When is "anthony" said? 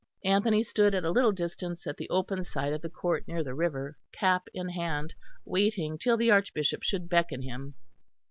0.25-0.63